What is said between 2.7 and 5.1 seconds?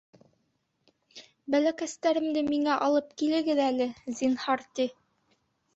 алып килегеҙ әле, зинһар, ти.